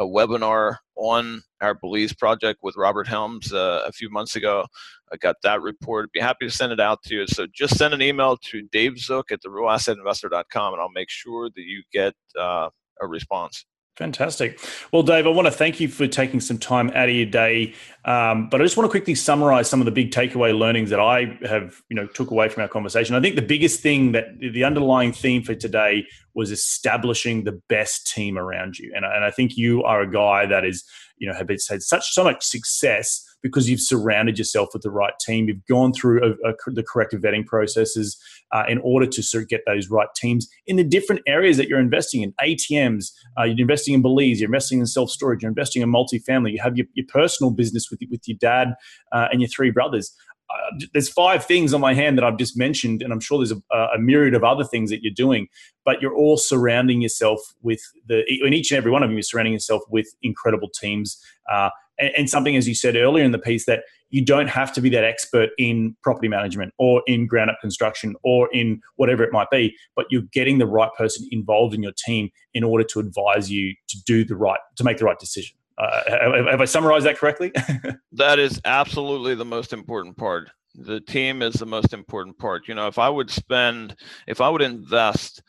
[0.00, 4.64] a webinar on our belize project with robert helms uh, a few months ago
[5.12, 6.06] I got that report.
[6.06, 7.26] I'd be happy to send it out to you.
[7.26, 11.62] So just send an email to Dave Zook at therealassetinvestor.com and I'll make sure that
[11.62, 13.64] you get uh, a response.
[13.98, 14.60] Fantastic.
[14.92, 17.74] Well, Dave, I want to thank you for taking some time out of your day.
[18.04, 21.00] Um, but I just want to quickly summarize some of the big takeaway learnings that
[21.00, 23.16] I have, you know, took away from our conversation.
[23.16, 26.06] I think the biggest thing that the underlying theme for today
[26.36, 28.92] was establishing the best team around you.
[28.94, 30.84] And, and I think you are a guy that is,
[31.16, 35.14] you know, have had such so much success because you've surrounded yourself with the right
[35.20, 35.48] team.
[35.48, 38.16] You've gone through a, a, the corrective vetting processes
[38.52, 41.68] uh, in order to sort of get those right teams in the different areas that
[41.68, 42.32] you're investing in.
[42.40, 46.52] ATMs, uh, you're investing in Belize, you're investing in self storage, you're investing in multifamily.
[46.52, 48.74] You have your, your personal business with with your dad
[49.12, 50.14] uh, and your three brothers.
[50.50, 53.52] Uh, there's five things on my hand that I've just mentioned, and I'm sure there's
[53.52, 55.46] a, a, myriad of other things that you're doing.
[55.84, 59.22] But you're all surrounding yourself with the, in each and every one of them, you're
[59.22, 61.22] surrounding yourself with incredible teams.
[61.52, 61.68] Uh,
[61.98, 64.80] and, and something, as you said earlier in the piece, that you don't have to
[64.80, 69.32] be that expert in property management or in ground up construction or in whatever it
[69.32, 73.00] might be, but you're getting the right person involved in your team in order to
[73.00, 75.56] advise you to do the right, to make the right decision.
[75.76, 77.52] Uh, have, have I summarized that correctly?
[78.12, 80.50] that is absolutely the most important part.
[80.74, 82.66] The team is the most important part.
[82.66, 83.96] You know, if I would spend,
[84.26, 85.42] if I would invest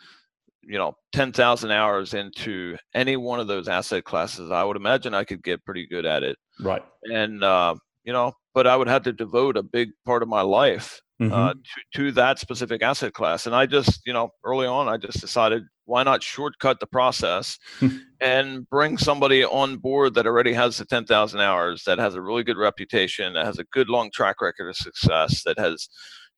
[0.69, 5.23] you know 10,000 hours into any one of those asset classes, I would imagine I
[5.23, 6.37] could get pretty good at it.
[6.59, 6.83] Right.
[7.05, 7.75] And uh,
[8.09, 11.23] you know, but I would have to devote a big part of my life uh,
[11.25, 11.31] mm-hmm.
[11.31, 11.59] uh, to,
[11.93, 13.45] to that specific asset class.
[13.45, 17.59] And I just, you know, early on, I just decided why not shortcut the process
[18.19, 22.43] and bring somebody on board that already has the 10,000 hours, that has a really
[22.43, 25.87] good reputation, that has a good long track record of success, that has,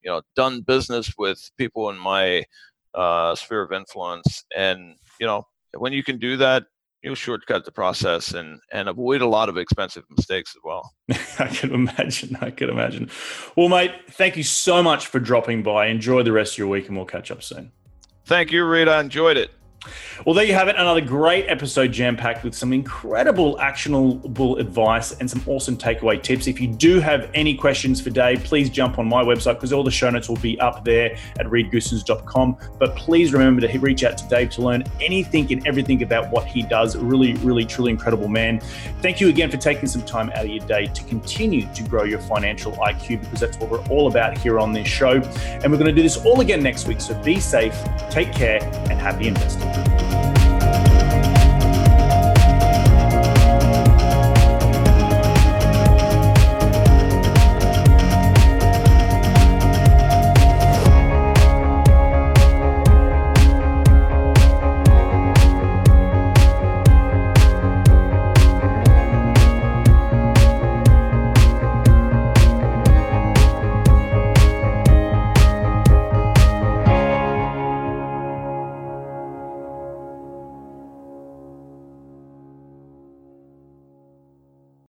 [0.03, 2.43] you know, done business with people in my
[2.93, 4.43] uh, sphere of influence.
[4.53, 5.43] And you know,
[5.77, 6.65] when you can do that,
[7.01, 10.93] you'll shortcut the process and and avoid a lot of expensive mistakes as well.
[11.39, 12.37] I can imagine.
[12.41, 13.09] I can imagine.
[13.55, 15.87] Well, mate, thank you so much for dropping by.
[15.87, 17.71] Enjoy the rest of your week, and we'll catch up soon.
[18.25, 18.87] Thank you, Reed.
[18.87, 19.51] I enjoyed it.
[20.25, 20.75] Well, there you have it.
[20.75, 26.45] Another great episode jam packed with some incredible actionable advice and some awesome takeaway tips.
[26.45, 29.83] If you do have any questions for Dave, please jump on my website because all
[29.83, 32.57] the show notes will be up there at reedgoossens.com.
[32.77, 36.45] But please remember to reach out to Dave to learn anything and everything about what
[36.45, 36.95] he does.
[36.95, 38.59] Really, really, truly incredible man.
[39.01, 42.03] Thank you again for taking some time out of your day to continue to grow
[42.03, 45.13] your financial IQ because that's what we're all about here on this show.
[45.13, 47.01] And we're going to do this all again next week.
[47.01, 47.75] So be safe,
[48.11, 48.61] take care,
[48.91, 49.70] and happy investing.
[49.73, 50.50] Thank you.